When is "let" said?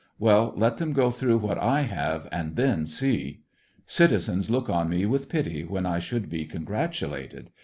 0.57-0.79